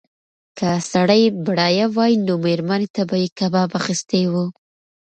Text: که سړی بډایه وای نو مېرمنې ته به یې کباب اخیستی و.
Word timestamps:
که 0.57 0.69
سړی 0.91 1.21
بډایه 1.45 1.85
وای 1.95 2.13
نو 2.25 2.33
مېرمنې 2.45 2.87
ته 2.95 3.01
به 3.09 3.15
یې 3.23 3.27
کباب 3.39 3.69
اخیستی 3.79 4.23
و. 4.31 4.33